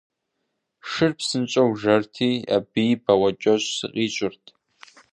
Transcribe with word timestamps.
Шыр 0.89 1.11
псынщӀэу 1.17 1.69
жэрти, 1.79 2.31
абыи 2.55 2.91
бауэкӀэщӀ 3.03 3.69
сыкъищӀырт. 3.77 4.43